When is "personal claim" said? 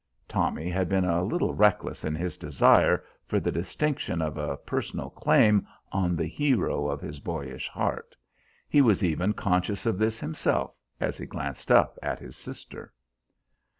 4.57-5.67